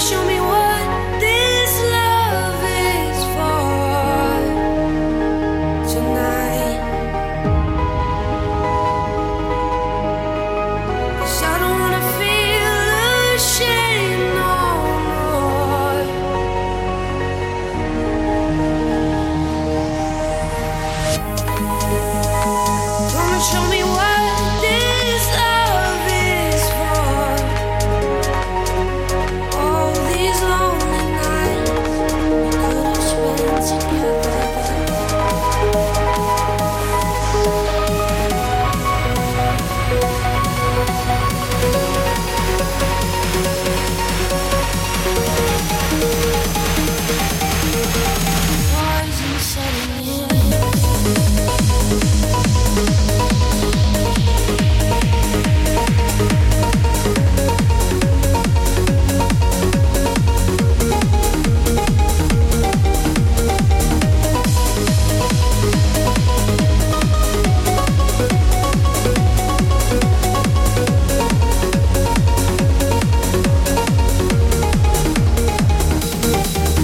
show 0.00 0.24
me 0.24 0.39